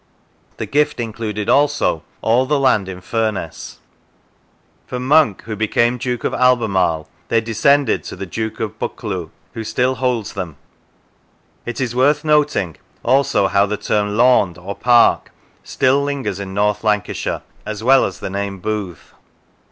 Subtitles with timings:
[0.57, 3.77] The gift included also all the land in Furness.
[4.87, 9.63] From Monk, who became Duke of Albemarle, they descended to the Duke of Buccleuch, who
[9.63, 10.57] still holds them.
[11.67, 15.29] It is worth noting also how the term laund (or park)
[15.63, 19.13] still lingers in North Lancashire, as well as the name booth.